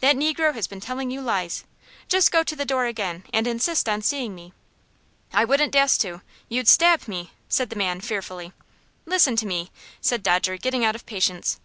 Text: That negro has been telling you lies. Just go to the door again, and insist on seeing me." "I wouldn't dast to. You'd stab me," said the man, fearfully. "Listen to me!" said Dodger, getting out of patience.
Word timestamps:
That 0.00 0.16
negro 0.16 0.54
has 0.54 0.66
been 0.66 0.80
telling 0.80 1.12
you 1.12 1.20
lies. 1.20 1.62
Just 2.08 2.32
go 2.32 2.42
to 2.42 2.56
the 2.56 2.64
door 2.64 2.86
again, 2.86 3.22
and 3.32 3.46
insist 3.46 3.88
on 3.88 4.02
seeing 4.02 4.34
me." 4.34 4.52
"I 5.32 5.44
wouldn't 5.44 5.70
dast 5.72 6.00
to. 6.00 6.20
You'd 6.48 6.66
stab 6.66 7.06
me," 7.06 7.30
said 7.48 7.70
the 7.70 7.76
man, 7.76 8.00
fearfully. 8.00 8.52
"Listen 9.06 9.36
to 9.36 9.46
me!" 9.46 9.70
said 10.00 10.24
Dodger, 10.24 10.56
getting 10.56 10.84
out 10.84 10.96
of 10.96 11.06
patience. 11.06 11.56